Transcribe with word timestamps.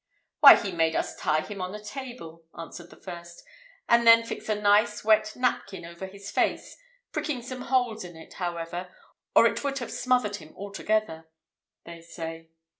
"Why, 0.39 0.55
he 0.55 0.71
made 0.71 0.95
us 0.95 1.15
tie 1.15 1.41
him 1.41 1.61
on 1.61 1.75
a 1.75 1.79
table," 1.83 2.43
answered 2.57 2.89
the 2.89 2.99
first, 2.99 3.43
"and 3.87 4.07
then 4.07 4.23
fix 4.25 4.49
a 4.49 4.55
nice 4.59 5.03
wet 5.05 5.33
napkin 5.35 5.85
over 5.85 6.07
his 6.07 6.31
face, 6.31 6.75
pricking 7.11 7.43
some 7.43 7.61
holes 7.61 8.03
in 8.03 8.15
it, 8.15 8.33
however, 8.33 8.91
or 9.35 9.45
it 9.45 9.63
would 9.63 9.77
have 9.77 9.91
smothered 9.91 10.37
him 10.37 10.55
altogether, 10.57 11.29
they 11.83 12.01
say. 12.01 12.49